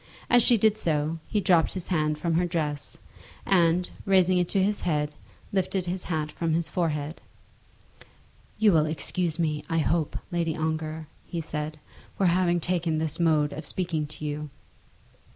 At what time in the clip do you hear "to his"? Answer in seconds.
4.49-4.81